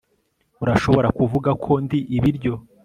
[0.63, 2.53] urashobora kuvuga ko ndi ibiryo